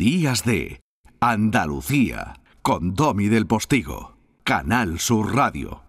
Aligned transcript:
Días 0.00 0.44
de 0.44 0.80
Andalucía 1.20 2.32
con 2.62 2.94
Domi 2.94 3.28
del 3.28 3.46
Postigo, 3.46 4.16
Canal 4.44 4.98
Sur 4.98 5.36
Radio. 5.36 5.82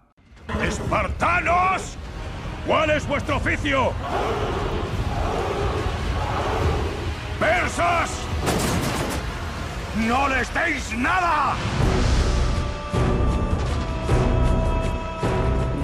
¡Espartanos! 0.62 1.96
¿Cuál 2.66 2.90
es 2.90 3.08
vuestro 3.08 3.38
oficio? 3.38 3.94
¡Persas! 7.40 8.10
¡No 10.06 10.28
les 10.28 10.52
deis 10.52 10.92
nada! 10.98 11.54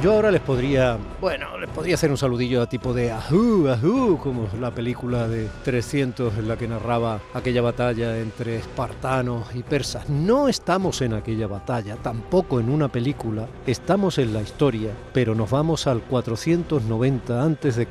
Yo 0.00 0.12
ahora 0.12 0.30
les 0.30 0.40
podría, 0.40 0.96
bueno, 1.20 1.58
les 1.58 1.68
podría 1.70 1.96
hacer 1.96 2.12
un 2.12 2.16
saludillo 2.16 2.62
a 2.62 2.68
tipo 2.68 2.94
de 2.94 3.10
ajú, 3.10 3.68
ajú, 3.68 4.16
como 4.22 4.48
la 4.60 4.70
película 4.70 5.26
de 5.26 5.48
300 5.64 6.38
en 6.38 6.46
la 6.46 6.56
que 6.56 6.68
narraba 6.68 7.20
aquella 7.34 7.62
batalla 7.62 8.16
entre 8.16 8.58
espartanos 8.58 9.52
y 9.56 9.64
persas. 9.64 10.08
No 10.08 10.46
estamos 10.46 11.02
en 11.02 11.14
aquella 11.14 11.48
batalla, 11.48 11.96
tampoco 11.96 12.60
en 12.60 12.70
una 12.70 12.86
película, 12.86 13.48
estamos 13.66 14.18
en 14.18 14.34
la 14.34 14.40
historia, 14.40 14.92
pero 15.12 15.34
nos 15.34 15.50
vamos 15.50 15.88
al 15.88 16.00
490 16.02 17.42
a.C., 17.42 17.86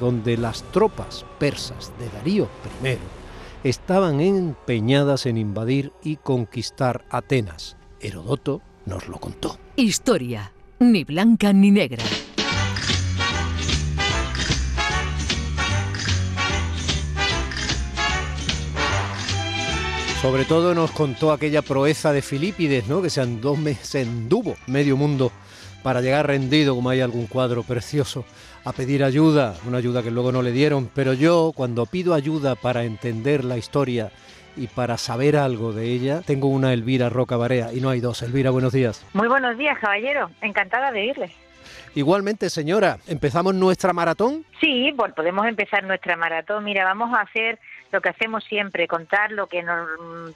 donde 0.00 0.38
las 0.38 0.62
tropas 0.72 1.26
persas 1.38 1.92
de 1.98 2.08
Darío 2.08 2.48
I 2.82 2.96
estaban 3.64 4.22
empeñadas 4.22 5.26
en 5.26 5.36
invadir 5.36 5.92
y 6.02 6.16
conquistar 6.16 7.04
Atenas. 7.10 7.76
Herodoto 8.00 8.62
nos 8.86 9.08
lo 9.08 9.18
contó. 9.18 9.58
Historia 9.76 10.52
ni 10.80 11.04
blanca 11.04 11.52
ni 11.52 11.70
negra. 11.70 12.02
Sobre 20.22 20.46
todo 20.46 20.74
nos 20.74 20.90
contó 20.90 21.32
aquella 21.32 21.60
proeza 21.60 22.14
de 22.14 22.22
Filipides, 22.22 22.88
¿no? 22.88 23.02
Que 23.02 23.10
se 23.10 23.20
andó, 23.20 23.58
se 23.82 24.00
anduvo 24.00 24.56
medio 24.66 24.96
mundo 24.96 25.30
para 25.82 26.00
llegar 26.00 26.26
rendido, 26.26 26.74
como 26.74 26.88
hay 26.88 27.02
algún 27.02 27.26
cuadro 27.26 27.62
precioso, 27.62 28.24
a 28.64 28.72
pedir 28.72 29.04
ayuda, 29.04 29.56
una 29.66 29.78
ayuda 29.78 30.02
que 30.02 30.10
luego 30.10 30.32
no 30.32 30.40
le 30.40 30.52
dieron. 30.52 30.90
Pero 30.94 31.12
yo, 31.12 31.52
cuando 31.54 31.84
pido 31.84 32.14
ayuda 32.14 32.54
para 32.54 32.84
entender 32.84 33.44
la 33.44 33.58
historia 33.58 34.12
y 34.56 34.66
para 34.66 34.96
saber 34.98 35.36
algo 35.36 35.72
de 35.72 35.86
ella, 35.86 36.22
tengo 36.26 36.48
una 36.48 36.72
Elvira 36.72 37.08
Roca 37.08 37.36
Barea 37.36 37.72
y 37.72 37.80
no 37.80 37.90
hay 37.90 38.00
dos. 38.00 38.22
Elvira, 38.22 38.50
buenos 38.50 38.72
días. 38.72 39.04
Muy 39.12 39.28
buenos 39.28 39.56
días, 39.58 39.78
caballero. 39.78 40.30
Encantada 40.40 40.90
de 40.90 41.04
irles. 41.06 41.32
Igualmente, 41.94 42.50
señora, 42.50 42.98
¿empezamos 43.08 43.54
nuestra 43.54 43.92
maratón? 43.92 44.44
Sí, 44.60 44.92
bueno, 44.94 45.14
podemos 45.14 45.46
empezar 45.46 45.84
nuestra 45.84 46.16
maratón. 46.16 46.64
Mira, 46.64 46.84
vamos 46.84 47.12
a 47.12 47.22
hacer 47.22 47.58
lo 47.90 48.00
que 48.00 48.10
hacemos 48.10 48.44
siempre, 48.44 48.86
contar 48.86 49.32
lo 49.32 49.48
que 49.48 49.64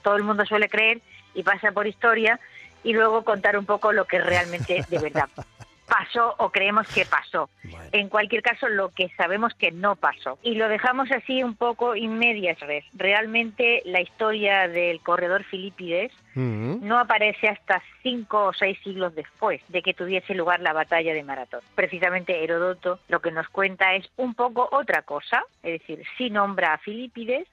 todo 0.03 0.17
el 0.17 0.23
mundo 0.23 0.45
suele 0.45 0.67
creer 0.67 1.01
y 1.33 1.43
pasa 1.43 1.71
por 1.71 1.87
historia 1.87 2.39
y 2.83 2.93
luego 2.93 3.23
contar 3.23 3.57
un 3.57 3.65
poco 3.65 3.91
lo 3.91 4.05
que 4.05 4.19
realmente 4.19 4.85
de 4.89 4.99
verdad 4.99 5.29
pasó 5.87 6.35
o 6.37 6.49
creemos 6.49 6.87
que 6.93 7.05
pasó. 7.05 7.49
En 7.91 8.09
cualquier 8.09 8.41
caso, 8.41 8.67
lo 8.67 8.89
que 8.89 9.09
sabemos 9.17 9.53
que 9.53 9.71
no 9.71 9.95
pasó. 9.95 10.37
Y 10.41 10.55
lo 10.55 10.67
dejamos 10.67 11.11
así 11.11 11.43
un 11.43 11.55
poco 11.55 11.95
in 11.95 12.17
medias 12.17 12.59
res. 12.59 12.85
Realmente 12.93 13.81
la 13.85 14.01
historia 14.01 14.67
del 14.67 14.99
corredor 15.01 15.43
Filipides 15.43 16.11
no 16.35 16.99
aparece 16.99 17.47
hasta 17.47 17.81
cinco 18.03 18.47
o 18.47 18.53
seis 18.53 18.77
siglos 18.83 19.15
después 19.15 19.61
de 19.69 19.81
que 19.81 19.93
tuviese 19.93 20.35
lugar 20.35 20.59
la 20.59 20.73
batalla 20.73 21.13
de 21.13 21.23
Maratón. 21.23 21.61
Precisamente 21.75 22.43
Herodoto 22.43 22.99
lo 23.07 23.21
que 23.21 23.31
nos 23.31 23.47
cuenta 23.47 23.95
es 23.95 24.09
un 24.17 24.35
poco 24.35 24.67
otra 24.71 25.03
cosa, 25.03 25.43
es 25.63 25.79
decir, 25.79 26.03
sí 26.17 26.29
nombra 26.29 26.73
a 26.73 26.77
Filipides, 26.79 27.47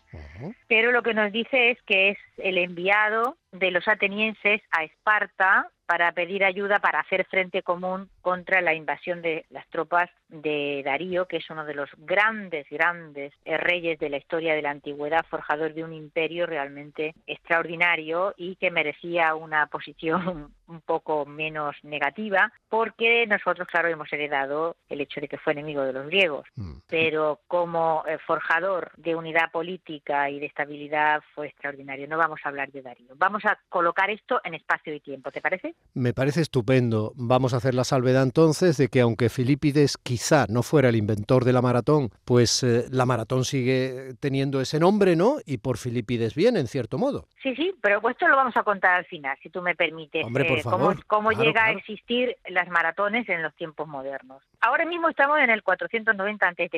pero 0.66 0.90
lo 0.90 1.02
que 1.02 1.14
nos 1.14 1.30
dice 1.30 1.70
es 1.70 1.82
que 1.82 2.10
es 2.10 2.18
el 2.38 2.58
enviado 2.58 3.36
de 3.52 3.70
los 3.70 3.86
atenienses 3.86 4.60
a 4.72 4.82
Esparta 4.82 5.68
para 5.92 6.10
pedir 6.12 6.42
ayuda 6.42 6.78
para 6.78 7.00
hacer 7.00 7.26
frente 7.26 7.62
común 7.62 8.08
contra 8.22 8.62
la 8.62 8.72
invasión 8.72 9.20
de 9.20 9.44
las 9.50 9.68
tropas 9.68 10.08
de 10.30 10.80
Darío, 10.82 11.26
que 11.26 11.36
es 11.36 11.50
uno 11.50 11.66
de 11.66 11.74
los 11.74 11.90
grandes, 11.98 12.66
grandes 12.70 13.34
reyes 13.44 13.98
de 13.98 14.08
la 14.08 14.16
historia 14.16 14.54
de 14.54 14.62
la 14.62 14.70
antigüedad, 14.70 15.26
forjador 15.28 15.74
de 15.74 15.84
un 15.84 15.92
imperio 15.92 16.46
realmente 16.46 17.14
extraordinario 17.26 18.32
y 18.38 18.56
que 18.56 18.70
merecía 18.70 19.34
una 19.34 19.66
posición 19.66 20.54
un 20.66 20.80
poco 20.80 21.26
menos 21.26 21.76
negativa, 21.82 22.50
porque 22.70 23.26
nosotros, 23.26 23.68
claro, 23.68 23.88
hemos 23.88 24.10
heredado 24.10 24.76
el 24.88 25.02
hecho 25.02 25.20
de 25.20 25.28
que 25.28 25.36
fue 25.36 25.52
enemigo 25.52 25.82
de 25.82 25.92
los 25.92 26.06
griegos, 26.06 26.48
mm. 26.56 26.78
pero 26.88 27.40
como 27.46 28.02
eh, 28.08 28.16
forjador 28.26 28.92
de 28.96 29.14
unidad 29.14 29.50
política 29.52 30.30
y 30.30 30.40
de 30.40 30.46
estabilidad 30.46 31.22
fue 31.34 31.48
extraordinario. 31.48 32.08
No 32.08 32.16
vamos 32.16 32.40
a 32.42 32.48
hablar 32.48 32.72
de 32.72 32.80
Darío. 32.80 33.12
Vamos 33.16 33.44
a 33.44 33.58
colocar 33.68 34.08
esto 34.08 34.40
en 34.42 34.54
espacio 34.54 34.94
y 34.94 35.00
tiempo, 35.00 35.30
¿te 35.30 35.42
parece? 35.42 35.74
Me 35.94 36.14
parece 36.14 36.40
estupendo. 36.40 37.12
Vamos 37.16 37.52
a 37.52 37.58
hacer 37.58 37.74
la 37.74 37.84
salvedad 37.84 38.22
entonces 38.22 38.78
de 38.78 38.88
que 38.88 39.00
aunque 39.00 39.28
Filipides 39.28 39.98
quizá 39.98 40.46
no 40.48 40.62
fuera 40.62 40.88
el 40.88 40.96
inventor 40.96 41.44
de 41.44 41.52
la 41.52 41.60
maratón, 41.60 42.08
pues 42.24 42.62
eh, 42.62 42.86
la 42.90 43.04
maratón 43.04 43.44
sigue 43.44 44.14
teniendo 44.18 44.60
ese 44.60 44.80
nombre, 44.80 45.16
¿no? 45.16 45.36
Y 45.44 45.58
por 45.58 45.76
Filipides 45.76 46.34
bien, 46.34 46.56
en 46.56 46.66
cierto 46.66 46.96
modo. 46.96 47.28
Sí, 47.42 47.54
sí, 47.56 47.74
pero 47.82 48.00
esto 48.08 48.26
lo 48.26 48.36
vamos 48.36 48.56
a 48.56 48.62
contar 48.62 48.94
al 48.94 49.04
final, 49.04 49.36
si 49.42 49.50
tú 49.50 49.60
me 49.60 49.74
permites. 49.74 50.24
Hombre, 50.24 50.46
por 50.46 50.58
eh, 50.58 50.62
favor. 50.62 51.04
Cómo, 51.06 51.30
llega 51.32 51.64
a 51.64 51.72
existir 51.72 52.36
las 52.48 52.68
maratones 52.68 53.28
en 53.28 53.42
los 53.42 53.54
tiempos 53.54 53.86
modernos. 53.86 54.42
Ahora 54.60 54.86
mismo 54.86 55.08
estamos 55.10 55.38
en 55.40 55.50
el 55.50 55.62
490 55.62 56.48
a.C. 56.48 56.70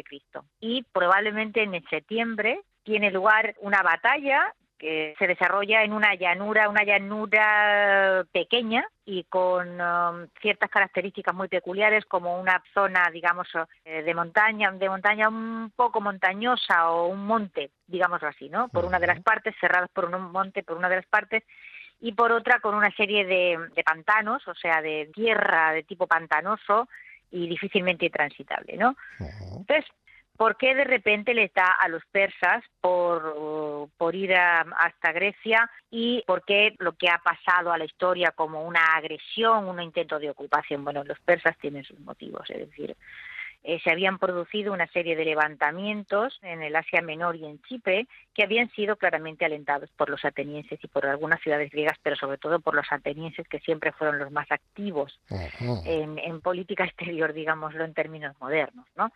y 0.61 0.83
probablemente 0.93 1.63
en 1.63 1.85
septiembre 1.89 2.61
tiene 2.83 3.11
lugar 3.11 3.55
una 3.61 3.83
batalla 3.83 4.55
que 4.79 5.15
se 5.19 5.27
desarrolla 5.27 5.83
en 5.83 5.93
una 5.93 6.15
llanura, 6.15 6.69
una 6.69 6.85
llanura 6.85 8.25
pequeña 8.33 8.87
y 9.05 9.25
con 9.25 9.81
um, 9.81 10.27
ciertas 10.41 10.71
características 10.71 11.35
muy 11.35 11.49
peculiares 11.49 12.05
como 12.07 12.41
una 12.41 12.63
zona, 12.73 13.11
digamos, 13.13 13.49
eh, 13.85 14.03
de 14.03 14.15
montaña, 14.15 14.71
de 14.73 14.89
montaña 14.89 15.29
un 15.29 15.73
poco 15.75 16.01
montañosa 16.01 16.91
o 16.91 17.07
un 17.09 17.27
monte, 17.27 17.71
digámoslo 17.87 18.29
así, 18.29 18.49
¿no? 18.49 18.69
Por 18.69 18.85
una 18.85 18.99
de 18.99 19.07
las 19.07 19.21
partes, 19.21 19.55
cerrados 19.61 19.91
por 19.91 20.07
un 20.07 20.33
monte, 20.33 20.63
por 20.63 20.77
una 20.77 20.89
de 20.89 20.97
las 20.97 21.07
partes, 21.07 21.43
y 22.01 22.13
por 22.13 22.33
otra 22.33 22.61
con 22.61 22.75
una 22.75 22.91
serie 22.91 23.25
de, 23.25 23.59
de 23.75 23.85
pantanos, 23.85 24.47
o 24.49 24.55
sea, 24.55 24.83
de 24.83 25.11
tierra 25.15 25.73
de 25.73 25.85
tipo 25.85 26.07
pantanoso 26.07 26.89
y 27.31 27.49
difícilmente 27.49 28.11
transitable, 28.11 28.77
¿no? 28.77 28.97
Entonces, 29.19 29.85
¿Por 30.37 30.57
qué 30.57 30.75
de 30.75 30.85
repente 30.85 31.33
les 31.33 31.53
da 31.55 31.77
a 31.81 31.89
los 31.89 32.05
persas 32.07 32.65
por, 32.81 33.89
por 33.97 34.15
ir 34.17 34.35
hasta 34.35 35.13
Grecia 35.13 35.71
y 35.91 36.23
por 36.27 36.45
qué 36.45 36.75
lo 36.79 36.93
que 36.95 37.09
ha 37.09 37.19
pasado 37.19 37.73
a 37.73 37.79
la 37.79 37.85
historia 37.85 38.33
como 38.33 38.65
una 38.65 38.85
agresión, 38.97 39.69
un 39.69 39.81
intento 39.81 40.19
de 40.19 40.31
ocupación? 40.31 40.85
Bueno, 40.85 41.05
los 41.05 41.21
persas 41.21 41.57
tienen 41.59 41.85
sus 41.85 42.01
motivos, 42.01 42.51
es 42.51 42.69
decir, 42.69 42.97
eh, 43.67 43.81
se 43.83 43.91
habían 43.91 44.19
producido 44.19 44.75
una 44.75 44.87
serie 44.89 45.17
de 45.17 45.25
levantamientos 45.25 46.39
en 46.43 46.63
el 46.63 46.77
Asia 46.77 47.01
Menor 47.01 47.37
y 47.37 47.47
en 47.47 47.63
Chipre 47.63 48.07
que 48.35 48.43
habían 48.43 48.71
sido 48.73 48.97
claramente 48.97 49.47
alentados 49.47 49.89
por 49.97 50.11
los 50.11 50.23
atenienses 50.27 50.79
y 50.83 50.87
por 50.87 51.07
algunas 51.07 51.41
ciudades 51.41 51.71
griegas, 51.71 51.97
pero 52.03 52.15
sobre 52.15 52.37
todo 52.37 52.61
por 52.61 52.75
los 52.75 52.87
atenienses 52.91 53.49
que 53.49 53.61
siempre 53.61 53.93
fueron 53.93 54.19
los 54.19 54.31
más 54.31 54.53
activos 54.53 55.19
en, 55.87 56.19
en 56.19 56.41
política 56.43 56.85
exterior, 56.85 57.33
digámoslo 57.33 57.85
en 57.85 57.95
términos 57.95 58.37
modernos, 58.39 58.85
¿no? 58.97 59.13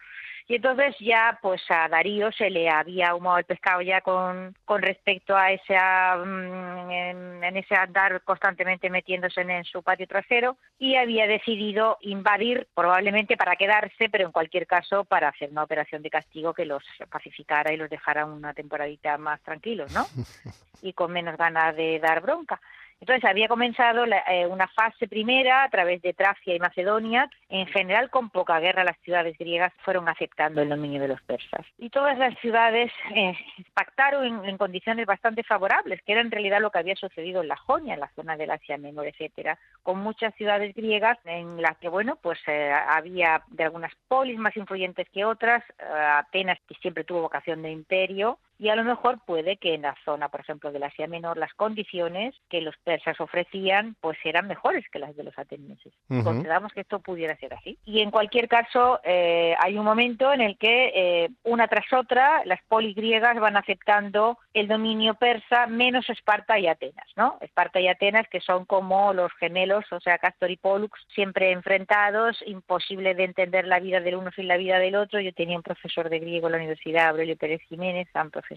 Y 0.50 0.54
entonces 0.54 0.96
ya 0.98 1.38
pues 1.42 1.60
a 1.68 1.88
Darío 1.88 2.32
se 2.32 2.48
le 2.48 2.70
había 2.70 3.14
humado 3.14 3.36
el 3.36 3.44
pescado 3.44 3.82
ya 3.82 4.00
con, 4.00 4.56
con 4.64 4.80
respecto 4.80 5.36
a 5.36 5.52
esa, 5.52 6.16
mm, 6.16 6.90
en, 6.90 7.56
ese 7.58 7.74
andar 7.74 8.22
constantemente 8.22 8.88
metiéndose 8.88 9.42
en, 9.42 9.64
su 9.64 9.82
patio 9.82 10.06
trasero 10.06 10.56
y 10.78 10.96
había 10.96 11.26
decidido 11.26 11.98
invadir 12.00 12.66
probablemente 12.74 13.36
para 13.36 13.56
quedarse, 13.56 14.08
pero 14.08 14.24
en 14.24 14.32
cualquier 14.32 14.66
caso 14.66 15.04
para 15.04 15.28
hacer 15.28 15.50
una 15.50 15.64
operación 15.64 16.00
de 16.00 16.08
castigo 16.08 16.54
que 16.54 16.64
los 16.64 16.82
pacificara 17.10 17.70
y 17.74 17.76
los 17.76 17.90
dejara 17.90 18.24
una 18.24 18.54
temporadita 18.54 19.18
más 19.18 19.42
tranquilos, 19.42 19.92
¿no? 19.92 20.06
Y 20.80 20.92
con 20.92 21.10
menos 21.12 21.36
ganas 21.36 21.74
de 21.74 21.98
dar 21.98 22.20
bronca. 22.20 22.60
Entonces 23.00 23.24
había 23.24 23.48
comenzado 23.48 24.04
eh, 24.04 24.46
una 24.46 24.66
fase 24.68 25.06
primera 25.06 25.62
a 25.62 25.68
través 25.68 26.02
de 26.02 26.14
Tracia 26.14 26.54
y 26.54 26.58
Macedonia. 26.58 27.30
En 27.48 27.66
general, 27.66 28.10
con 28.10 28.30
poca 28.30 28.58
guerra, 28.58 28.82
las 28.84 28.98
ciudades 29.00 29.38
griegas 29.38 29.72
fueron 29.84 30.08
aceptando 30.08 30.62
el 30.62 30.68
dominio 30.68 31.00
de 31.00 31.08
los 31.08 31.22
persas. 31.22 31.64
Y 31.78 31.90
todas 31.90 32.18
las 32.18 32.36
ciudades 32.40 32.90
eh, 33.14 33.34
pactaron 33.72 34.44
en, 34.44 34.58
condiciones 34.58 35.06
bastante 35.06 35.44
favorables, 35.44 36.02
que 36.02 36.12
era 36.12 36.20
en 36.20 36.30
realidad 36.30 36.60
lo 36.60 36.70
que 36.70 36.78
había 36.80 36.96
sucedido 36.96 37.42
en 37.42 37.48
la 37.48 37.56
Jonia, 37.56 37.94
en 37.94 38.00
la 38.00 38.10
zona 38.16 38.36
del 38.36 38.50
Asia 38.50 38.76
Menor, 38.78 39.06
etcétera, 39.06 39.58
con 39.82 40.00
muchas 40.00 40.34
ciudades 40.34 40.74
griegas 40.74 41.18
en 41.24 41.62
las 41.62 41.76
que, 41.78 41.88
bueno, 41.88 42.18
pues 42.20 42.38
eh, 42.48 42.72
había 42.72 43.42
de 43.48 43.64
algunas 43.64 43.92
polis 44.08 44.38
más 44.38 44.56
influyentes 44.56 45.08
que 45.10 45.24
otras, 45.24 45.62
apenas 45.78 46.58
que 46.66 46.74
siempre 46.76 47.04
tuvo 47.04 47.22
vocación 47.22 47.62
de 47.62 47.70
imperio, 47.70 48.38
y 48.58 48.68
a 48.68 48.76
lo 48.76 48.84
mejor 48.84 49.18
puede 49.24 49.56
que 49.56 49.74
en 49.74 49.82
la 49.82 49.94
zona, 50.04 50.28
por 50.28 50.40
ejemplo, 50.40 50.72
del 50.72 50.82
Asia 50.82 51.06
Menor, 51.06 51.38
las 51.38 51.54
condiciones 51.54 52.34
que 52.48 52.60
los 52.60 52.76
persas 52.78 53.20
ofrecían 53.20 53.96
pues 54.00 54.18
eran 54.24 54.48
mejores 54.48 54.84
que 54.90 54.98
las 54.98 55.16
de 55.16 55.24
los 55.24 55.38
atenienses. 55.38 55.92
Consideramos 56.08 56.72
que 56.72 56.80
esto 56.80 56.98
pudiera 57.00 57.36
ser 57.36 57.54
así. 57.54 57.78
Y 57.84 58.00
en 58.00 58.10
cualquier 58.10 58.48
caso, 58.48 59.00
eh, 59.04 59.54
hay 59.58 59.78
un 59.78 59.84
momento 59.84 60.32
en 60.32 60.40
el 60.40 60.58
que 60.58 60.92
eh, 60.94 61.30
una 61.44 61.68
tras 61.68 61.92
otra 61.92 62.44
las 62.44 62.60
polis 62.68 62.96
griegas 62.96 63.38
van 63.38 63.56
aceptando 63.56 64.38
el 64.52 64.68
dominio 64.68 65.14
persa 65.14 65.66
menos 65.66 66.08
Esparta 66.10 66.58
y 66.58 66.66
Atenas, 66.66 67.06
¿no? 67.16 67.38
Esparta 67.40 67.80
y 67.80 67.88
Atenas 67.88 68.26
que 68.28 68.40
son 68.40 68.64
como 68.64 69.12
los 69.12 69.32
gemelos, 69.34 69.84
o 69.92 70.00
sea, 70.00 70.18
Castor 70.18 70.50
y 70.50 70.56
Pollux, 70.56 71.00
siempre 71.14 71.52
enfrentados, 71.52 72.42
imposible 72.46 73.14
de 73.14 73.24
entender 73.24 73.66
la 73.66 73.78
vida 73.78 74.00
del 74.00 74.16
uno 74.16 74.30
sin 74.32 74.48
la 74.48 74.56
vida 74.56 74.78
del 74.78 74.96
otro. 74.96 75.20
Yo 75.20 75.32
tenía 75.32 75.56
un 75.56 75.62
profesor 75.62 76.08
de 76.10 76.18
griego 76.18 76.48
en 76.48 76.52
la 76.52 76.58
Universidad, 76.58 77.08
Aurelio 77.08 77.36
Pérez 77.36 77.62
Jiménez, 77.68 78.08
profesor, 78.30 78.47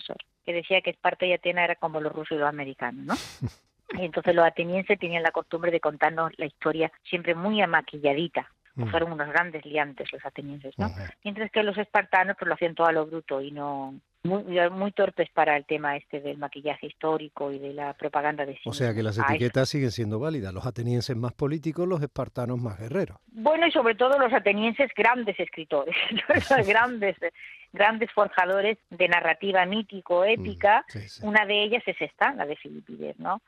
que 0.46 0.54
decía 0.54 0.82
que 0.82 0.92
Esparta 0.92 1.26
y 1.26 1.34
Atenas 1.34 1.66
era 1.66 1.76
como 1.76 2.02
los 2.02 2.14
rusos 2.14 2.38
y 2.38 2.40
los 2.40 2.50
americanos, 2.50 3.06
¿no? 3.06 3.16
Y 3.94 4.06
entonces 4.06 4.34
los 4.34 4.46
atenienses 4.46 4.98
tenían 4.98 5.22
la 5.22 5.32
costumbre 5.32 5.70
de 5.70 5.82
contarnos 5.82 6.32
la 6.38 6.46
historia 6.46 6.90
siempre 7.04 7.36
muy 7.36 7.62
amaquilladita. 7.62 8.50
Mm. 8.76 8.88
Fueron 8.88 9.12
unos 9.12 9.28
grandes 9.28 9.66
liantes 9.66 10.14
los 10.14 10.26
atenienses, 10.26 10.74
¿no? 10.78 10.90
Mientras 11.26 11.52
que 11.52 11.62
los 11.62 11.78
espartanos 11.78 12.38
pues 12.40 12.48
lo 12.48 12.54
hacían 12.54 12.74
todo 12.74 12.88
a 12.88 12.94
lo 12.94 13.06
bruto 13.06 13.42
y 13.42 13.52
no 13.52 14.00
muy, 14.24 14.44
muy 14.70 14.92
torpes 14.92 15.30
para 15.34 15.58
el 15.58 15.66
tema 15.66 15.98
este 15.98 16.22
del 16.22 16.38
maquillaje 16.38 16.88
histórico 16.88 17.52
y 17.52 17.60
de 17.60 17.74
la 17.74 17.94
propaganda 17.94 18.46
de 18.46 18.58
O 18.66 18.74
sea 18.74 18.94
que 18.94 19.04
las 19.04 19.18
etiquetas 19.18 19.70
siguen 19.70 19.92
siendo 19.92 20.20
válidas, 20.20 20.54
los 20.54 20.66
atenienses 20.66 21.18
más 21.18 21.34
políticos, 21.34 21.88
los 21.88 22.02
espartanos 22.02 22.60
más 22.60 22.80
guerreros. 22.80 23.18
Bueno, 23.28 23.66
y 23.68 23.72
sobre 23.72 23.96
todo 23.96 24.20
los 24.20 24.32
atenienses 24.32 24.92
grandes 24.96 25.40
escritores, 25.40 25.96
grandes 26.68 27.18
grandes 27.74 28.12
forjadores 28.12 28.78
de 28.90 29.08
narrativa 29.08 29.66
mítico-épica. 29.66 30.86
Una 31.22 31.46
de 31.46 31.64
ellas 31.64 31.84
es 31.86 32.02
esta, 32.02 32.34
la 32.34 32.46
de 32.46 32.56
Filipides, 32.56 33.18
¿no? 33.20 33.42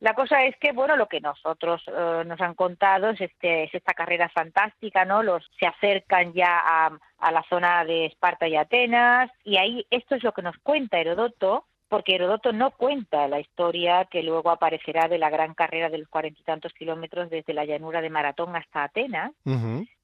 La 0.00 0.14
cosa 0.14 0.44
es 0.44 0.56
que, 0.56 0.72
bueno, 0.72 0.96
lo 0.96 1.06
que 1.06 1.20
nosotros 1.20 1.82
eh, 1.86 2.24
nos 2.26 2.40
han 2.40 2.54
contado 2.54 3.10
es, 3.10 3.20
este, 3.20 3.64
es 3.64 3.74
esta 3.74 3.94
carrera 3.94 4.28
fantástica, 4.28 5.04
¿no? 5.04 5.22
Los 5.22 5.48
se 5.58 5.66
acercan 5.66 6.32
ya 6.32 6.58
a, 6.58 6.98
a 7.18 7.32
la 7.32 7.44
zona 7.48 7.84
de 7.84 8.06
Esparta 8.06 8.48
y 8.48 8.56
Atenas, 8.56 9.30
y 9.44 9.56
ahí 9.56 9.86
esto 9.90 10.16
es 10.16 10.22
lo 10.22 10.32
que 10.32 10.42
nos 10.42 10.56
cuenta 10.58 10.98
Herodoto, 10.98 11.66
porque 11.92 12.14
Herodoto 12.14 12.54
no 12.54 12.70
cuenta 12.70 13.28
la 13.28 13.38
historia 13.38 14.06
que 14.06 14.22
luego 14.22 14.48
aparecerá 14.48 15.08
de 15.08 15.18
la 15.18 15.28
gran 15.28 15.52
carrera 15.52 15.90
de 15.90 15.98
los 15.98 16.08
cuarenta 16.08 16.40
y 16.40 16.42
tantos 16.42 16.72
kilómetros 16.72 17.28
desde 17.28 17.52
la 17.52 17.66
llanura 17.66 18.00
de 18.00 18.08
Maratón 18.08 18.56
hasta 18.56 18.84
Atenas. 18.84 19.32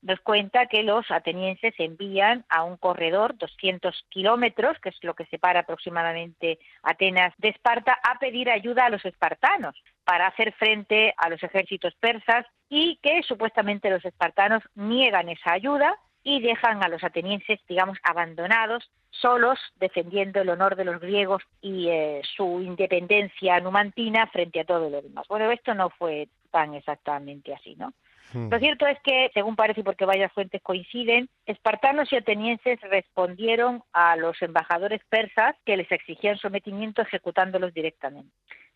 Nos 0.02 0.20
cuenta 0.20 0.66
que 0.66 0.82
los 0.82 1.10
atenienses 1.10 1.72
envían 1.78 2.44
a 2.50 2.64
un 2.64 2.76
corredor 2.76 3.38
200 3.38 4.04
kilómetros, 4.10 4.78
que 4.80 4.90
es 4.90 4.98
lo 5.00 5.14
que 5.14 5.24
separa 5.24 5.60
aproximadamente 5.60 6.58
Atenas 6.82 7.32
de 7.38 7.48
Esparta, 7.48 7.98
a 8.06 8.18
pedir 8.18 8.50
ayuda 8.50 8.84
a 8.84 8.90
los 8.90 9.02
espartanos 9.06 9.74
para 10.04 10.26
hacer 10.26 10.52
frente 10.52 11.14
a 11.16 11.30
los 11.30 11.42
ejércitos 11.42 11.94
persas 11.94 12.44
y 12.68 12.98
que 13.02 13.22
supuestamente 13.22 13.88
los 13.88 14.04
espartanos 14.04 14.62
niegan 14.74 15.30
esa 15.30 15.52
ayuda 15.52 15.98
y 16.22 16.40
dejan 16.40 16.82
a 16.82 16.88
los 16.88 17.02
atenienses, 17.04 17.60
digamos, 17.68 17.98
abandonados, 18.02 18.90
solos, 19.10 19.58
defendiendo 19.76 20.40
el 20.40 20.50
honor 20.50 20.76
de 20.76 20.84
los 20.84 21.00
griegos 21.00 21.42
y 21.60 21.88
eh, 21.88 22.22
su 22.36 22.60
independencia 22.60 23.60
numantina 23.60 24.26
frente 24.28 24.60
a 24.60 24.64
todo 24.64 24.90
lo 24.90 25.02
demás. 25.02 25.26
Bueno, 25.28 25.50
esto 25.50 25.74
no 25.74 25.90
fue 25.90 26.28
tan 26.50 26.74
exactamente 26.74 27.54
así, 27.54 27.74
¿no? 27.76 27.92
Hmm. 28.32 28.50
Lo 28.50 28.58
cierto 28.58 28.86
es 28.86 28.98
que, 29.02 29.30
según 29.32 29.56
parece, 29.56 29.82
porque 29.82 30.04
varias 30.04 30.32
fuentes 30.32 30.60
coinciden, 30.62 31.28
espartanos 31.46 32.12
y 32.12 32.16
atenienses 32.16 32.78
respondieron 32.82 33.82
a 33.92 34.16
los 34.16 34.40
embajadores 34.42 35.00
persas 35.08 35.56
que 35.64 35.76
les 35.76 35.90
exigían 35.90 36.36
sometimiento 36.36 37.02
ejecutándolos 37.02 37.72
directamente, 37.72 38.30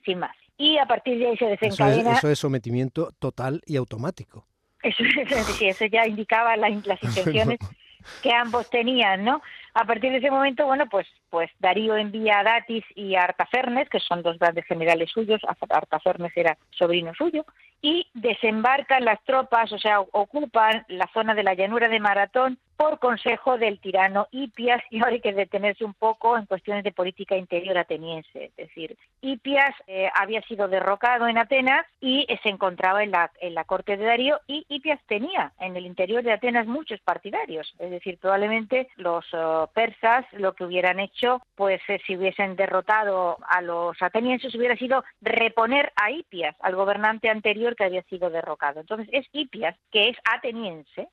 sin 0.04 0.20
más. 0.20 0.34
Y 0.56 0.78
a 0.78 0.86
partir 0.86 1.18
de 1.18 1.28
ahí 1.28 1.36
se 1.36 1.46
desencadena... 1.46 2.12
eso 2.12 2.30
es 2.30 2.38
sometimiento 2.38 3.10
total 3.18 3.60
y 3.66 3.76
automático. 3.76 4.46
Eso, 4.82 5.02
eso 5.61 5.84
ya 5.87 6.06
indicaba 6.06 6.56
las 6.56 6.70
intenciones 7.02 7.58
que 8.23 8.32
ambos 8.32 8.69
tenían, 8.70 9.25
¿no? 9.25 9.43
A 9.75 9.84
partir 9.84 10.12
de 10.12 10.19
ese 10.19 10.31
momento, 10.31 10.67
bueno, 10.67 10.87
pues, 10.90 11.06
pues 11.31 11.50
Darío 11.58 11.96
envía 11.96 12.40
a 12.40 12.44
Datis 12.44 12.84
y 12.94 13.14
a 13.14 13.25
Artafernes, 13.25 13.88
que 13.88 14.00
son 14.00 14.23
dos 14.23 14.38
grandes 14.38 14.67
generales 14.67 15.11
suyos, 15.11 15.40
Artafernes 15.70 16.32
era 16.37 16.58
sobrino 16.70 17.14
suyo, 17.14 17.46
y 17.81 18.06
desembarcan 18.12 19.05
las 19.05 19.23
tropas, 19.25 19.73
o 19.73 19.79
sea, 19.79 20.00
ocupan 20.00 20.85
la 20.88 21.08
zona 21.14 21.35
de 21.35 21.43
la 21.43 21.55
llanura 21.55 21.88
de 21.88 22.00
Maratón 22.00 22.58
por 22.82 22.99
consejo 22.99 23.58
del 23.58 23.79
tirano 23.79 24.26
Hipias, 24.32 24.82
y 24.90 24.99
ahora 24.99 25.12
hay 25.12 25.20
que 25.20 25.32
detenerse 25.32 25.84
un 25.84 25.94
poco 25.94 26.37
en 26.37 26.46
cuestiones 26.46 26.82
de 26.82 26.90
política 26.90 27.37
interior 27.37 27.79
ateniense. 27.79 28.46
Es 28.46 28.56
decir, 28.56 28.99
Hipias 29.20 29.73
eh, 29.87 30.11
había 30.12 30.43
sido 30.43 30.67
derrocado 30.67 31.29
en 31.29 31.38
Atenas 31.38 31.87
y 32.00 32.26
se 32.43 32.49
encontraba 32.49 33.05
en 33.05 33.12
la, 33.12 33.31
en 33.40 33.55
la 33.55 33.62
corte 33.62 33.96
de 33.96 34.05
Darío, 34.05 34.40
y 34.49 34.67
Hipias 34.69 34.99
tenía 35.06 35.52
en 35.61 35.76
el 35.76 35.87
interior 35.87 36.25
de 36.25 36.32
Atenas 36.32 36.67
muchos 36.67 36.99
partidarios. 37.02 37.73
Es 37.79 37.93
decir, 37.93 38.19
probablemente 38.19 38.88
los 38.96 39.25
eh, 39.32 39.67
persas 39.73 40.26
lo 40.32 40.55
que 40.55 40.64
hubieran 40.64 40.99
hecho, 40.99 41.40
pues 41.55 41.81
eh, 41.87 42.00
si 42.05 42.17
hubiesen 42.17 42.56
derrotado 42.56 43.38
a 43.46 43.61
los 43.61 43.96
atenienses, 44.02 44.56
hubiera 44.56 44.75
sido 44.75 45.05
reponer 45.20 45.93
a 45.94 46.11
Hipias, 46.11 46.56
al 46.58 46.75
gobernante 46.75 47.28
anterior 47.28 47.76
que 47.76 47.85
había 47.85 48.02
sido 48.02 48.28
derrocado. 48.28 48.81
Entonces 48.81 49.08
es 49.12 49.25
Hipias, 49.31 49.76
que 49.93 50.08
es 50.08 50.17
ateniense, 50.25 51.06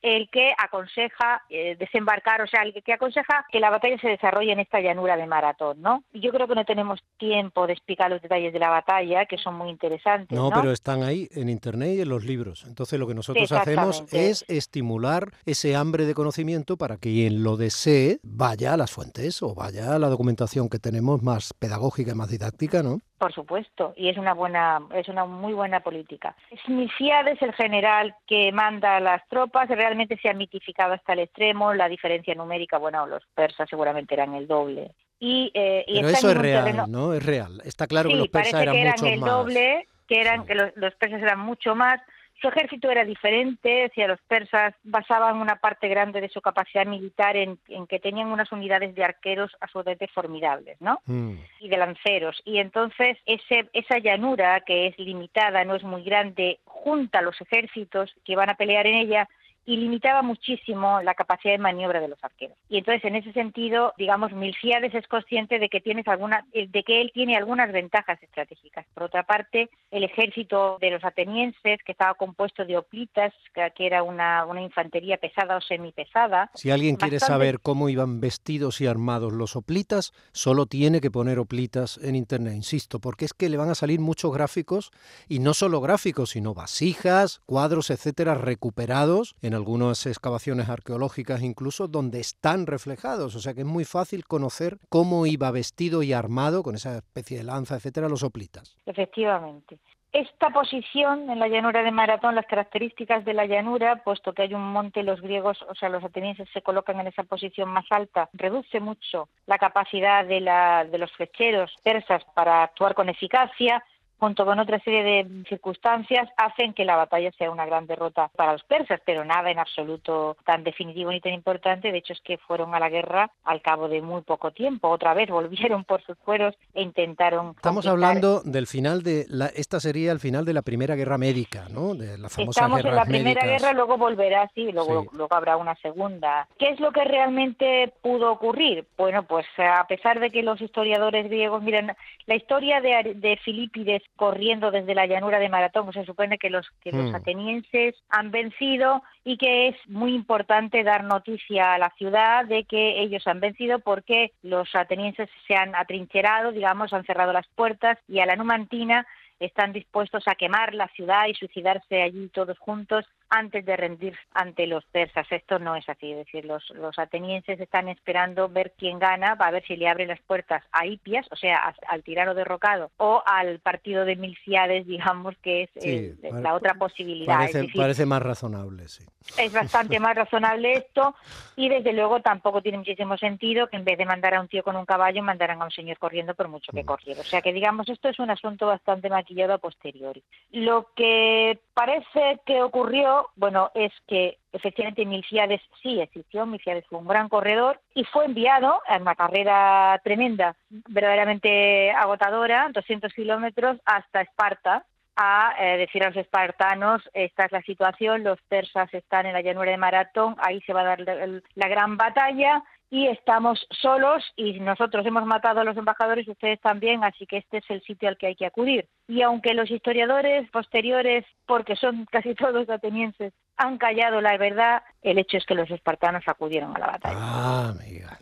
el 0.00 0.30
que 0.30 0.54
aconseja 0.94 1.42
eh, 1.50 1.76
desembarcar, 1.78 2.42
o 2.42 2.46
sea, 2.46 2.62
el 2.62 2.72
que 2.82 2.92
aconseja 2.92 3.46
que 3.50 3.60
la 3.60 3.70
batalla 3.70 3.98
se 3.98 4.08
desarrolle 4.08 4.52
en 4.52 4.60
esta 4.60 4.80
llanura 4.80 5.16
de 5.16 5.26
Maratón, 5.26 5.80
¿no? 5.80 6.04
Yo 6.12 6.30
creo 6.30 6.46
que 6.46 6.54
no 6.54 6.64
tenemos 6.64 7.00
tiempo 7.18 7.66
de 7.66 7.72
explicar 7.72 8.10
los 8.10 8.22
detalles 8.22 8.52
de 8.52 8.58
la 8.58 8.70
batalla, 8.70 9.26
que 9.26 9.38
son 9.38 9.56
muy 9.56 9.70
interesantes. 9.70 10.36
No, 10.36 10.50
pero 10.50 10.72
están 10.72 11.02
ahí 11.02 11.28
en 11.32 11.48
internet 11.48 11.96
y 11.96 12.00
en 12.02 12.08
los 12.08 12.24
libros. 12.24 12.64
Entonces 12.66 12.98
lo 12.98 13.06
que 13.06 13.14
nosotros 13.14 13.50
hacemos 13.52 14.04
es 14.12 14.44
estimular 14.48 15.30
ese 15.44 15.76
hambre 15.76 16.04
de 16.06 16.14
conocimiento 16.14 16.76
para 16.76 16.96
que 16.96 17.14
quien 17.14 17.44
lo 17.44 17.56
desee 17.56 18.18
vaya 18.22 18.74
a 18.74 18.76
las 18.76 18.90
fuentes 18.90 19.42
o 19.42 19.54
vaya 19.54 19.94
a 19.94 19.98
la 19.98 20.08
documentación 20.08 20.68
que 20.68 20.78
tenemos 20.78 21.22
más 21.22 21.52
pedagógica 21.54 22.12
y 22.12 22.14
más 22.14 22.28
didáctica, 22.28 22.82
¿no? 22.82 23.00
Por 23.18 23.32
supuesto, 23.32 23.94
y 23.96 24.08
es 24.08 24.18
una 24.18 24.34
buena, 24.34 24.80
es 24.92 25.08
una 25.08 25.24
muy 25.24 25.52
buena 25.52 25.80
política. 25.80 26.34
Smiciades, 26.66 27.40
el 27.42 27.52
general 27.54 28.14
que 28.26 28.50
manda 28.50 28.96
a 28.96 29.00
las 29.00 29.26
tropas, 29.28 29.68
realmente 29.68 30.18
se 30.20 30.28
ha 30.28 30.34
mitificado 30.34 30.94
hasta 30.94 31.12
el 31.12 31.20
extremo. 31.20 31.74
La 31.74 31.88
diferencia 31.88 32.34
numérica, 32.34 32.76
bueno, 32.76 33.06
los 33.06 33.22
persas 33.34 33.68
seguramente 33.70 34.14
eran 34.14 34.34
el 34.34 34.48
doble. 34.48 34.90
Y, 35.20 35.50
eh, 35.54 35.84
Pero 35.86 36.08
eso 36.08 36.30
es 36.30 36.36
real, 36.36 36.84
¿no? 36.88 37.14
Es 37.14 37.24
real. 37.24 37.62
Está 37.64 37.86
claro 37.86 38.10
que 38.10 38.16
los 38.16 38.28
persas 38.28 38.60
eran, 38.60 38.74
que 38.74 38.80
eran 38.82 39.06
el 39.06 39.20
doble, 39.20 39.88
que 40.08 40.20
eran 40.20 40.44
que 40.44 40.54
los 40.54 40.94
persas 40.96 41.22
eran 41.22 41.38
mucho 41.38 41.74
más. 41.74 42.00
Su 42.40 42.48
ejército 42.48 42.90
era 42.90 43.04
diferente, 43.04 43.90
si 43.94 44.02
los 44.02 44.20
persas 44.22 44.74
basaban 44.82 45.36
una 45.36 45.56
parte 45.56 45.88
grande 45.88 46.20
de 46.20 46.28
su 46.28 46.40
capacidad 46.40 46.84
militar 46.84 47.36
en, 47.36 47.58
que 47.88 48.00
tenían 48.00 48.28
unas 48.28 48.52
unidades 48.52 48.94
de 48.94 49.04
arqueros 49.04 49.50
absolutamente 49.60 50.08
formidables, 50.08 50.80
¿no? 50.80 51.00
Mm. 51.06 51.36
Y 51.60 51.68
de 51.68 51.76
lanceros. 51.76 52.42
Y 52.44 52.58
entonces 52.58 53.16
ese, 53.24 53.70
esa 53.72 53.98
llanura, 53.98 54.60
que 54.60 54.88
es 54.88 54.98
limitada, 54.98 55.64
no 55.64 55.74
es 55.74 55.82
muy 55.84 56.02
grande, 56.02 56.60
junta 56.64 57.20
a 57.20 57.22
los 57.22 57.40
ejércitos 57.40 58.14
que 58.24 58.36
van 58.36 58.50
a 58.50 58.56
pelear 58.56 58.86
en 58.86 58.96
ella, 58.96 59.28
y 59.66 59.76
limitaba 59.76 60.22
muchísimo 60.22 61.00
la 61.02 61.14
capacidad 61.14 61.54
de 61.54 61.58
maniobra 61.58 62.00
de 62.00 62.08
los 62.08 62.22
arqueros. 62.22 62.56
Y 62.68 62.78
entonces, 62.78 63.04
en 63.04 63.16
ese 63.16 63.32
sentido, 63.32 63.94
digamos, 63.98 64.32
Milciades 64.32 64.94
es 64.94 65.06
consciente 65.08 65.58
de 65.58 65.68
que 65.68 65.80
tienes 65.80 66.06
alguna, 66.08 66.44
eh, 66.52 66.68
de 66.68 66.82
que 66.82 67.00
él 67.00 67.10
tiene 67.14 67.36
algunas 67.36 67.72
ventajas 67.72 68.22
estratégicas. 68.22 68.86
Por 68.94 69.04
otra 69.04 69.22
parte, 69.22 69.70
el 69.90 70.04
ejército 70.04 70.78
de 70.80 70.90
los 70.90 71.04
atenienses, 71.04 71.78
que 71.84 71.92
estaba 71.92 72.14
compuesto 72.14 72.64
de 72.64 72.76
oplitas, 72.76 73.32
que 73.74 73.86
era 73.86 74.02
una, 74.02 74.44
una 74.44 74.62
infantería 74.62 75.16
pesada 75.16 75.56
o 75.56 75.60
semipesada. 75.60 76.50
Si 76.54 76.70
alguien 76.70 76.96
quiere 76.96 77.20
saber 77.20 77.60
cómo 77.60 77.88
iban 77.88 78.20
vestidos 78.20 78.80
y 78.80 78.86
armados 78.86 79.32
los 79.32 79.56
oplitas, 79.56 80.12
solo 80.32 80.66
tiene 80.66 81.00
que 81.00 81.10
poner 81.10 81.38
oplitas 81.38 81.98
en 82.02 82.16
internet, 82.16 82.54
insisto, 82.54 83.00
porque 83.00 83.24
es 83.24 83.32
que 83.32 83.48
le 83.48 83.56
van 83.56 83.70
a 83.70 83.74
salir 83.74 84.00
muchos 84.00 84.32
gráficos 84.32 84.90
y 85.28 85.38
no 85.38 85.54
solo 85.54 85.80
gráficos, 85.80 86.30
sino 86.30 86.54
vasijas, 86.54 87.40
cuadros, 87.46 87.90
etcétera, 87.90 88.34
recuperados 88.34 89.36
en 89.42 89.53
algunas 89.54 90.06
excavaciones 90.06 90.68
arqueológicas 90.68 91.42
incluso 91.42 91.88
donde 91.88 92.20
están 92.20 92.66
reflejados, 92.66 93.34
o 93.34 93.40
sea 93.40 93.54
que 93.54 93.60
es 93.60 93.66
muy 93.66 93.84
fácil 93.84 94.24
conocer 94.24 94.78
cómo 94.88 95.26
iba 95.26 95.50
vestido 95.50 96.02
y 96.02 96.12
armado 96.12 96.62
con 96.62 96.74
esa 96.74 96.96
especie 96.96 97.38
de 97.38 97.44
lanza, 97.44 97.76
etcétera, 97.76 98.08
los 98.08 98.22
oplitas. 98.22 98.76
Efectivamente. 98.86 99.78
Esta 100.14 100.50
posición 100.50 101.28
en 101.28 101.40
la 101.40 101.48
llanura 101.48 101.82
de 101.82 101.90
Maratón, 101.90 102.36
las 102.36 102.46
características 102.46 103.24
de 103.24 103.34
la 103.34 103.46
llanura, 103.46 104.04
puesto 104.04 104.32
que 104.32 104.42
hay 104.42 104.54
un 104.54 104.62
monte, 104.62 105.02
los 105.02 105.20
griegos, 105.20 105.60
o 105.68 105.74
sea, 105.74 105.88
los 105.88 106.04
atenienses 106.04 106.48
se 106.52 106.62
colocan 106.62 107.00
en 107.00 107.08
esa 107.08 107.24
posición 107.24 107.68
más 107.68 107.84
alta, 107.90 108.28
reduce 108.32 108.78
mucho 108.78 109.28
la 109.46 109.58
capacidad 109.58 110.24
de, 110.24 110.40
la, 110.40 110.84
de 110.84 110.98
los 110.98 111.10
flecheros 111.10 111.74
persas 111.82 112.22
para 112.32 112.62
actuar 112.62 112.94
con 112.94 113.08
eficacia, 113.08 113.82
junto 114.24 114.46
con 114.46 114.58
otra 114.58 114.78
serie 114.78 115.02
de 115.02 115.44
circunstancias, 115.50 116.30
hacen 116.38 116.72
que 116.72 116.86
la 116.86 116.96
batalla 116.96 117.30
sea 117.36 117.50
una 117.50 117.66
gran 117.66 117.86
derrota 117.86 118.30
para 118.34 118.52
los 118.52 118.62
persas, 118.62 118.98
pero 119.04 119.22
nada 119.22 119.50
en 119.50 119.58
absoluto 119.58 120.38
tan 120.46 120.64
definitivo 120.64 121.10
ni 121.10 121.20
tan 121.20 121.34
importante. 121.34 121.92
De 121.92 121.98
hecho, 121.98 122.14
es 122.14 122.22
que 122.22 122.38
fueron 122.38 122.74
a 122.74 122.80
la 122.80 122.88
guerra 122.88 123.30
al 123.44 123.60
cabo 123.60 123.86
de 123.86 124.00
muy 124.00 124.22
poco 124.22 124.50
tiempo. 124.50 124.88
Otra 124.88 125.12
vez 125.12 125.28
volvieron 125.28 125.84
por 125.84 126.02
sus 126.04 126.16
fueros 126.24 126.54
e 126.72 126.80
intentaron. 126.80 127.50
Estamos 127.50 127.86
hablando 127.86 128.40
del 128.44 128.66
final 128.66 129.02
de 129.02 129.26
la. 129.28 129.48
Esta 129.48 129.78
sería 129.78 130.10
el 130.10 130.20
final 130.20 130.46
de 130.46 130.54
la 130.54 130.62
Primera 130.62 130.94
Guerra 130.94 131.18
Médica, 131.18 131.66
¿no? 131.68 131.94
De 131.94 132.16
la 132.16 132.30
famosa 132.30 132.60
Estamos 132.60 132.82
en 132.82 132.96
la 132.96 133.04
Primera 133.04 133.44
Guerra, 133.44 133.74
luego 133.74 133.98
volverá, 133.98 134.50
sí, 134.54 134.72
luego, 134.72 135.04
luego 135.12 135.34
habrá 135.34 135.58
una 135.58 135.74
segunda. 135.76 136.48
¿Qué 136.58 136.70
es 136.70 136.80
lo 136.80 136.92
que 136.92 137.04
realmente 137.04 137.92
pudo 138.00 138.32
ocurrir? 138.32 138.86
Bueno, 138.96 139.24
pues 139.24 139.44
a 139.58 139.86
pesar 139.86 140.18
de 140.18 140.30
que 140.30 140.42
los 140.42 140.62
historiadores 140.62 141.26
griegos, 141.26 141.62
miren, 141.62 141.94
la 142.24 142.36
historia 142.36 142.80
de, 142.80 143.12
de 143.16 143.36
Filipides 143.44 144.02
corriendo 144.16 144.70
desde 144.70 144.94
la 144.94 145.06
llanura 145.06 145.38
de 145.38 145.48
Maratón, 145.48 145.84
pues 145.86 145.94
se 145.94 146.04
supone 146.04 146.38
que 146.38 146.50
los, 146.50 146.68
que 146.80 146.92
los 146.92 147.10
hmm. 147.10 147.14
atenienses 147.14 147.94
han 148.08 148.30
vencido 148.30 149.02
y 149.24 149.36
que 149.36 149.68
es 149.68 149.76
muy 149.88 150.14
importante 150.14 150.84
dar 150.84 151.04
noticia 151.04 151.74
a 151.74 151.78
la 151.78 151.90
ciudad 151.98 152.44
de 152.44 152.64
que 152.64 153.00
ellos 153.00 153.26
han 153.26 153.40
vencido 153.40 153.80
porque 153.80 154.32
los 154.42 154.74
atenienses 154.74 155.28
se 155.46 155.56
han 155.56 155.74
atrincherado, 155.74 156.52
digamos, 156.52 156.92
han 156.92 157.04
cerrado 157.04 157.32
las 157.32 157.46
puertas 157.48 157.98
y 158.08 158.20
a 158.20 158.26
la 158.26 158.36
Numantina 158.36 159.06
están 159.40 159.72
dispuestos 159.72 160.26
a 160.26 160.34
quemar 160.34 160.74
la 160.74 160.88
ciudad 160.88 161.26
y 161.26 161.34
suicidarse 161.34 162.02
allí 162.02 162.28
todos 162.28 162.58
juntos 162.58 163.04
antes 163.30 163.64
de 163.64 163.76
rendir 163.76 164.16
ante 164.32 164.66
los 164.66 164.84
persas. 164.86 165.26
Esto 165.30 165.58
no 165.58 165.76
es 165.76 165.88
así, 165.88 166.12
es 166.12 166.18
decir, 166.18 166.44
los, 166.44 166.68
los 166.70 166.98
atenienses 166.98 167.60
están 167.60 167.88
esperando 167.88 168.48
ver 168.48 168.72
quién 168.78 168.98
gana, 168.98 169.34
va 169.34 169.48
a 169.48 169.50
ver 169.50 169.64
si 169.66 169.76
le 169.76 169.88
abre 169.88 170.06
las 170.06 170.20
puertas 170.20 170.62
a 170.72 170.86
Hipias, 170.86 171.26
o 171.30 171.36
sea, 171.36 171.74
al 171.88 172.02
tirano 172.02 172.34
derrocado, 172.34 172.90
o 172.96 173.22
al 173.26 173.60
partido 173.60 174.04
de 174.04 174.16
Milciades, 174.16 174.86
digamos, 174.94 175.36
que 175.38 175.68
es 175.74 176.22
la 176.22 176.54
otra 176.54 176.74
posibilidad. 176.74 177.38
Parece, 177.38 177.68
parece 177.74 178.06
más 178.06 178.22
razonable, 178.22 178.88
sí. 178.88 179.04
Es 179.38 179.52
bastante 179.52 179.98
más 179.98 180.14
razonable 180.14 180.74
esto 180.74 181.14
y 181.56 181.68
desde 181.68 181.94
luego 181.94 182.20
tampoco 182.20 182.60
tiene 182.60 182.78
muchísimo 182.78 183.16
sentido 183.16 183.68
que 183.68 183.76
en 183.76 183.84
vez 183.84 183.96
de 183.96 184.04
mandar 184.04 184.34
a 184.34 184.40
un 184.40 184.48
tío 184.48 184.62
con 184.62 184.76
un 184.76 184.84
caballo 184.84 185.22
mandaran 185.22 185.62
a 185.62 185.64
un 185.64 185.70
señor 185.70 185.98
corriendo 185.98 186.34
por 186.34 186.48
mucho 186.48 186.72
que 186.72 186.82
mm. 186.82 186.86
corriera. 186.86 187.20
O 187.22 187.24
sea 187.24 187.40
que 187.40 187.52
digamos 187.52 187.88
esto 187.88 188.08
es 188.08 188.18
un 188.18 188.30
asunto 188.30 188.66
bastante 188.66 189.08
maquillado 189.08 189.54
a 189.54 189.58
posteriori. 189.58 190.22
Lo 190.50 190.88
que 190.94 191.58
parece 191.72 192.40
que 192.44 192.62
ocurrió, 192.62 193.13
bueno, 193.36 193.70
es 193.74 193.92
que 194.06 194.38
efectivamente 194.52 195.04
Milciades 195.06 195.60
sí 195.82 196.00
existió, 196.00 196.46
Milciades 196.46 196.84
fue 196.88 196.98
un 196.98 197.08
gran 197.08 197.28
corredor 197.28 197.80
y 197.94 198.04
fue 198.04 198.26
enviado 198.26 198.80
a 198.86 198.96
una 198.96 199.14
carrera 199.14 200.00
tremenda, 200.04 200.56
verdaderamente 200.70 201.90
agotadora, 201.92 202.70
200 202.72 203.12
kilómetros 203.12 203.78
hasta 203.84 204.22
Esparta, 204.22 204.84
a 205.16 205.54
eh, 205.58 205.78
decir 205.78 206.02
a 206.02 206.08
los 206.08 206.16
espartanos, 206.16 207.02
esta 207.12 207.44
es 207.44 207.52
la 207.52 207.62
situación, 207.62 208.24
los 208.24 208.40
persas 208.42 208.92
están 208.92 209.26
en 209.26 209.32
la 209.32 209.42
llanura 209.42 209.70
de 209.70 209.76
Maratón, 209.76 210.34
ahí 210.38 210.60
se 210.62 210.72
va 210.72 210.80
a 210.80 210.96
dar 210.96 211.00
la 211.00 211.68
gran 211.68 211.96
batalla 211.96 212.64
y 212.90 213.08
estamos 213.08 213.66
solos 213.70 214.22
y 214.36 214.60
nosotros 214.60 215.04
hemos 215.06 215.24
matado 215.26 215.60
a 215.60 215.64
los 215.64 215.76
embajadores, 215.76 216.28
ustedes 216.28 216.60
también, 216.60 217.02
así 217.04 217.26
que 217.26 217.38
este 217.38 217.58
es 217.58 217.64
el 217.68 217.82
sitio 217.82 218.08
al 218.08 218.16
que 218.16 218.28
hay 218.28 218.36
que 218.36 218.46
acudir. 218.46 218.88
Y 219.08 219.22
aunque 219.22 219.54
los 219.54 219.70
historiadores 219.70 220.48
posteriores, 220.50 221.24
porque 221.46 221.76
son 221.76 222.06
casi 222.10 222.34
todos 222.34 222.68
atenienses, 222.68 223.32
han 223.56 223.78
callado 223.78 224.20
la 224.20 224.36
verdad, 224.36 224.82
el 225.02 225.18
hecho 225.18 225.36
es 225.36 225.46
que 225.46 225.54
los 225.54 225.70
espartanos 225.70 226.24
acudieron 226.26 226.76
a 226.76 226.80
la 226.80 226.86
batalla. 226.86 227.16
Ah, 227.18 227.68
amiga 227.70 228.18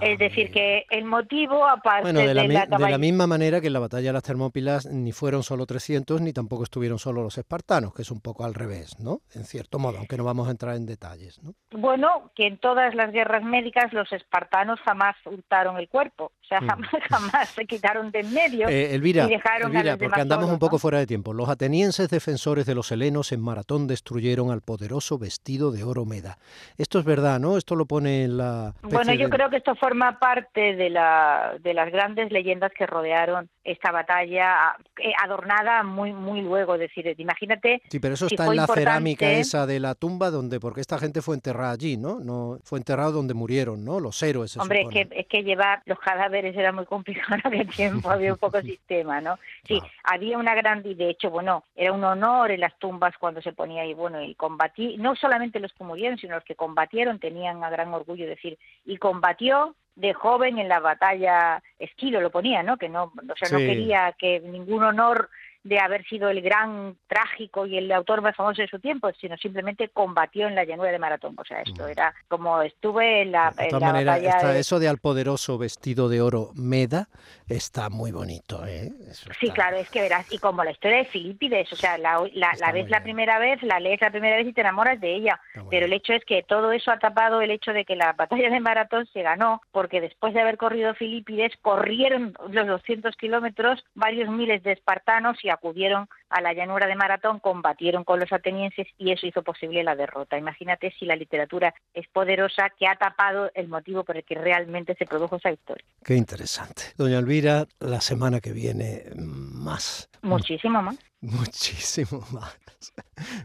es 0.00 0.18
decir, 0.18 0.50
que 0.50 0.86
el 0.90 1.04
motivo, 1.04 1.66
aparte 1.66 2.12
de, 2.12 2.34
la, 2.34 2.66
de 2.66 2.90
la 2.90 2.98
misma 2.98 3.26
manera 3.26 3.60
que 3.60 3.68
en 3.68 3.72
la 3.72 3.78
batalla 3.78 4.08
de 4.08 4.12
las 4.12 4.22
Termópilas 4.22 4.86
ni 4.86 5.12
fueron 5.12 5.42
solo 5.42 5.66
300 5.66 6.20
ni 6.20 6.32
tampoco 6.32 6.64
estuvieron 6.64 6.98
solo 6.98 7.22
los 7.22 7.38
espartanos, 7.38 7.94
que 7.94 8.02
es 8.02 8.10
un 8.10 8.20
poco 8.20 8.44
al 8.44 8.54
revés, 8.54 8.98
¿no? 8.98 9.20
En 9.34 9.44
cierto 9.44 9.78
modo, 9.78 9.98
aunque 9.98 10.16
no 10.16 10.24
vamos 10.24 10.48
a 10.48 10.50
entrar 10.50 10.76
en 10.76 10.86
detalles, 10.86 11.42
¿no? 11.42 11.54
Bueno, 11.70 12.30
que 12.34 12.46
en 12.46 12.58
todas 12.58 12.94
las 12.94 13.12
guerras 13.12 13.42
médicas 13.42 13.92
los 13.92 14.10
espartanos 14.12 14.80
jamás 14.80 15.16
hurtaron 15.26 15.78
el 15.78 15.88
cuerpo, 15.88 16.32
o 16.42 16.46
sea, 16.46 16.60
mm. 16.60 16.66
jamás, 16.66 16.90
jamás 17.10 17.48
se 17.50 17.66
quitaron 17.66 18.10
de 18.10 18.20
en 18.20 18.32
medio 18.32 18.68
eh, 18.68 18.94
Elvira, 18.94 19.26
y 19.26 19.28
dejaron 19.28 19.76
Elvira, 19.76 19.96
porque 19.96 20.20
andamos 20.20 20.50
un 20.50 20.58
poco 20.58 20.78
fuera 20.78 20.98
de 20.98 21.06
tiempo. 21.06 21.32
Los 21.32 21.48
atenienses 21.48 22.08
defensores 22.08 22.66
de 22.66 22.74
los 22.74 22.90
helenos 22.92 23.32
en 23.32 23.40
Maratón 23.40 23.86
destruyeron 23.86 24.50
al 24.50 24.60
poderoso 24.60 25.18
vestido 25.18 25.72
de 25.72 25.84
oro 25.84 26.04
Meda. 26.04 26.38
Esto 26.78 26.98
es 26.98 27.04
verdad, 27.04 27.40
¿no? 27.40 27.56
Esto 27.56 27.76
lo 27.76 27.86
pone 27.86 28.24
en 28.24 28.36
la... 28.38 28.74
Bueno, 28.82 29.12
yo 29.14 29.28
creo 29.28 29.50
que 29.50 29.56
esto 29.56 29.73
forma 29.76 30.18
parte 30.18 30.74
de, 30.76 30.90
la, 30.90 31.54
de 31.60 31.74
las 31.74 31.90
grandes 31.90 32.30
leyendas 32.30 32.72
que 32.72 32.86
rodearon 32.86 33.48
esta 33.64 33.90
batalla 33.90 34.76
eh, 35.02 35.12
adornada 35.22 35.82
muy 35.82 36.12
muy 36.12 36.42
luego, 36.42 36.74
es 36.74 36.80
decir, 36.80 37.14
imagínate. 37.18 37.82
Sí, 37.88 37.98
pero 37.98 38.14
eso 38.14 38.26
está 38.26 38.46
en 38.46 38.56
la 38.56 38.66
cerámica 38.66 39.30
esa 39.30 39.66
de 39.66 39.80
la 39.80 39.94
tumba 39.94 40.30
donde 40.30 40.60
porque 40.60 40.80
esta 40.80 40.98
gente 40.98 41.22
fue 41.22 41.34
enterrada 41.34 41.72
allí, 41.72 41.96
¿no? 41.96 42.20
No 42.20 42.58
fue 42.62 42.78
enterrado 42.78 43.12
donde 43.12 43.34
murieron, 43.34 43.84
¿no? 43.84 44.00
Los 44.00 44.22
héroes. 44.22 44.56
Hombre, 44.58 44.82
es 44.82 44.88
que 44.88 45.08
es 45.10 45.26
que 45.26 45.42
llevar 45.42 45.82
los 45.86 45.98
cadáveres 45.98 46.54
era 46.56 46.72
muy 46.72 46.84
complicado 46.84 47.34
en 47.44 47.46
aquel 47.46 47.68
tiempo, 47.68 48.10
había 48.10 48.32
un 48.32 48.38
poco 48.38 48.60
sistema, 48.62 49.20
¿no? 49.20 49.38
Sí, 49.66 49.80
había 50.02 50.38
una 50.38 50.54
gran 50.54 50.82
y 50.84 50.94
de 50.94 51.10
hecho, 51.10 51.30
bueno, 51.30 51.64
era 51.74 51.92
un 51.92 52.04
honor 52.04 52.50
en 52.50 52.60
las 52.60 52.78
tumbas 52.78 53.14
cuando 53.18 53.40
se 53.40 53.52
ponía 53.52 53.82
ahí, 53.82 53.94
bueno, 53.94 54.22
y 54.22 54.34
combatí, 54.34 54.96
no 54.98 55.16
solamente 55.16 55.60
los 55.60 55.72
que 55.72 55.84
murieron, 55.84 56.18
sino 56.18 56.34
los 56.34 56.44
que 56.44 56.54
combatieron 56.54 57.18
tenían 57.18 57.64
a 57.64 57.70
gran 57.70 57.92
orgullo 57.94 58.26
decir, 58.26 58.58
y 58.84 58.98
combatió 58.98 59.63
de 59.96 60.12
joven 60.12 60.58
en 60.58 60.68
la 60.68 60.80
batalla 60.80 61.62
Esquilo 61.78 62.20
lo 62.20 62.30
ponía, 62.30 62.62
¿no? 62.62 62.76
Que 62.76 62.88
no, 62.88 63.04
o 63.04 63.36
sea, 63.36 63.48
no 63.50 63.58
quería 63.58 64.14
que 64.18 64.40
ningún 64.40 64.82
honor 64.82 65.30
de 65.64 65.78
haber 65.78 66.04
sido 66.06 66.28
el 66.28 66.42
gran 66.42 66.96
trágico 67.06 67.66
y 67.66 67.78
el 67.78 67.90
autor 67.90 68.20
más 68.20 68.36
famoso 68.36 68.60
de 68.60 68.68
su 68.68 68.78
tiempo, 68.78 69.10
sino 69.18 69.36
simplemente 69.38 69.88
combatió 69.88 70.46
en 70.46 70.54
la 70.54 70.64
llanura 70.64 70.92
de 70.92 70.98
Maratón. 70.98 71.34
O 71.38 71.44
sea, 71.44 71.62
esto 71.62 71.88
era 71.88 72.14
como 72.28 72.62
estuve 72.62 73.22
en 73.22 73.32
la, 73.32 73.50
de 73.50 73.68
todas 73.68 73.92
maneras, 73.92 74.44
eso 74.56 74.78
de 74.78 74.88
al 74.88 74.98
poderoso 74.98 75.56
vestido 75.56 76.08
de 76.08 76.20
oro 76.20 76.50
Meda 76.54 77.08
está 77.48 77.88
muy 77.88 78.12
bonito, 78.12 78.64
¿eh? 78.66 78.92
Sí, 79.40 79.50
claro, 79.50 79.76
es 79.78 79.88
que 79.90 80.02
verás, 80.02 80.30
y 80.30 80.38
como 80.38 80.62
la 80.64 80.70
historia 80.70 80.98
de 80.98 81.04
Filipides, 81.06 81.72
o 81.72 81.76
sea, 81.76 81.96
la, 81.96 82.22
la, 82.34 82.72
ves 82.72 82.90
la 82.90 83.02
primera 83.02 83.38
vez, 83.38 83.62
la 83.62 83.80
lees 83.80 84.00
la 84.00 84.10
primera 84.10 84.36
vez 84.36 84.46
y 84.46 84.52
te 84.52 84.60
enamoras 84.60 85.00
de 85.00 85.14
ella, 85.14 85.40
pero 85.70 85.86
el 85.86 85.92
hecho 85.92 86.12
es 86.12 86.24
que 86.24 86.42
todo 86.42 86.72
eso 86.72 86.90
ha 86.90 86.98
tapado 86.98 87.40
el 87.40 87.50
hecho 87.50 87.72
de 87.72 87.84
que 87.84 87.96
la 87.96 88.12
batalla 88.12 88.50
de 88.50 88.60
Maratón 88.60 89.06
se 89.12 89.22
ganó, 89.22 89.62
porque 89.72 90.00
después 90.00 90.34
de 90.34 90.40
haber 90.40 90.58
corrido 90.58 90.94
Filipides, 90.94 91.52
corrieron 91.62 92.36
los 92.50 92.66
200 92.66 93.16
kilómetros 93.16 93.84
varios 93.94 94.28
miles 94.28 94.62
de 94.62 94.72
espartanos 94.72 95.42
y 95.44 95.53
acudieron 95.54 96.08
a 96.28 96.40
la 96.40 96.52
llanura 96.52 96.86
de 96.86 96.94
Maratón, 96.94 97.40
combatieron 97.40 98.04
con 98.04 98.20
los 98.20 98.32
atenienses 98.32 98.86
y 98.98 99.12
eso 99.12 99.26
hizo 99.26 99.42
posible 99.42 99.82
la 99.82 99.96
derrota. 99.96 100.38
Imagínate 100.38 100.92
si 100.98 101.06
la 101.06 101.16
literatura 101.16 101.74
es 101.92 102.06
poderosa 102.08 102.70
que 102.78 102.86
ha 102.86 102.96
tapado 102.96 103.50
el 103.54 103.68
motivo 103.68 104.04
por 104.04 104.16
el 104.16 104.24
que 104.24 104.34
realmente 104.34 104.94
se 104.96 105.06
produjo 105.06 105.36
esa 105.36 105.50
historia. 105.50 105.84
Qué 106.04 106.14
interesante. 106.14 106.82
Doña 106.96 107.18
Elvira, 107.18 107.66
la 107.80 108.00
semana 108.00 108.40
que 108.40 108.52
viene 108.52 109.04
más. 109.16 110.10
Muchísimo 110.22 110.82
más. 110.82 110.98
Muchísimo 111.24 112.22
más. 112.32 112.58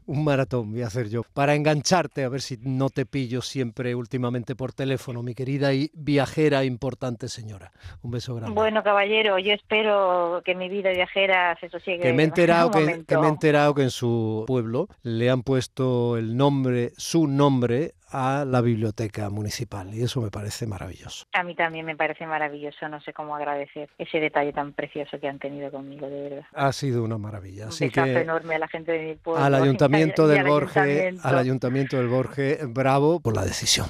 Un 0.05 0.23
maratón 0.25 0.71
voy 0.71 0.81
a 0.81 0.87
hacer 0.87 1.09
yo. 1.09 1.23
Para 1.33 1.55
engancharte, 1.55 2.23
a 2.23 2.29
ver 2.29 2.41
si 2.41 2.57
no 2.61 2.89
te 2.89 3.05
pillo 3.05 3.41
siempre 3.41 3.95
últimamente 3.95 4.55
por 4.55 4.73
teléfono, 4.73 5.23
mi 5.23 5.33
querida 5.33 5.73
y 5.73 5.89
viajera 5.93 6.65
importante 6.65 7.29
señora. 7.29 7.71
Un 8.01 8.11
beso 8.11 8.35
grande. 8.35 8.53
Bueno, 8.53 8.83
caballero, 8.83 9.39
yo 9.39 9.53
espero 9.53 10.41
que 10.43 10.55
mi 10.55 10.67
vida 10.67 10.89
viajera 10.89 11.57
se 11.61 11.69
sosiegue. 11.69 12.03
Que 12.03 12.13
me 12.13 12.23
he 12.23 12.25
enterado, 12.25 12.71
que, 12.71 13.05
que, 13.05 13.17
me 13.17 13.27
he 13.27 13.29
enterado 13.29 13.73
que 13.73 13.83
en 13.83 13.91
su 13.91 14.43
pueblo 14.45 14.89
le 15.03 15.29
han 15.29 15.43
puesto 15.43 16.17
el 16.17 16.35
nombre, 16.35 16.91
su 16.97 17.27
nombre, 17.27 17.93
a 18.11 18.45
la 18.45 18.61
biblioteca 18.61 19.29
municipal 19.29 19.93
y 19.93 20.01
eso 20.01 20.21
me 20.21 20.31
parece 20.31 20.65
maravilloso. 20.65 21.25
A 21.33 21.43
mí 21.43 21.55
también 21.55 21.85
me 21.85 21.95
parece 21.95 22.25
maravilloso, 22.25 22.87
no 22.89 22.99
sé 23.01 23.13
cómo 23.13 23.35
agradecer 23.35 23.89
ese 23.97 24.19
detalle 24.19 24.53
tan 24.53 24.73
precioso 24.73 25.19
que 25.19 25.27
han 25.27 25.39
tenido 25.39 25.71
conmigo, 25.71 26.07
de 26.09 26.21
verdad. 26.21 26.45
Ha 26.53 26.71
sido 26.71 27.03
una 27.03 27.17
maravilla. 27.17 27.68
Un 27.69 27.73
Así 27.73 27.89
que 27.89 28.01
enorme 28.01 28.55
a 28.55 28.59
la 28.59 28.67
gente 28.67 28.91
de 28.91 28.99
mi 28.99 29.15
pueblo. 29.15 29.43
Al 29.43 29.53
ayuntamiento 29.55 30.27
del 30.27 30.43
Borge, 30.43 31.13
al 31.21 31.37
ayuntamiento 31.37 31.97
del 31.97 32.07
Borge, 32.07 32.59
bravo 32.67 33.19
por 33.19 33.35
la 33.35 33.45
decisión. 33.45 33.87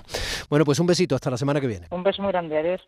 Bueno, 0.50 0.66
pues 0.66 0.80
un 0.80 0.88
besito, 0.88 1.16
hasta 1.16 1.30
la 1.30 1.38
semana 1.38 1.62
que 1.62 1.68
viene. 1.68 1.88
Un 1.92 2.04
beso 2.04 2.22
muy 2.22 2.32
grande, 2.32 2.58
adiós. 2.58 2.82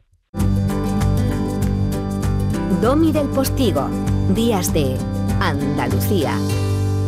Domi 2.82 3.12
del 3.12 3.28
Postigo, 3.28 3.90
Días 4.34 4.74
de 4.74 4.98
Andalucía, 5.40 6.34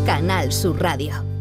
Canal 0.05 0.51
Sur 0.51 0.81
Radio. 0.81 1.32